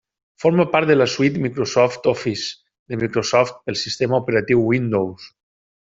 Forma 0.43 0.63
part 0.75 0.87
de 0.91 0.95
la 0.95 1.05
suite 1.15 1.43
Microsoft 1.43 2.09
Office, 2.13 2.47
de 2.93 3.01
Microsoft 3.05 3.55
pel 3.69 3.81
sistema 3.87 4.23
operatiu 4.25 4.69
Windows. 4.75 5.31